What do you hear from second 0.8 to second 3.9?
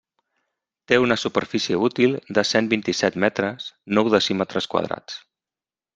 Té una superfície útil de cent vint-i-set metres,